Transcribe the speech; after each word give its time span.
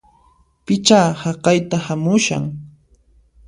Pichá 0.65 1.01
haqayta 1.21 1.77
hamushan! 1.85 2.43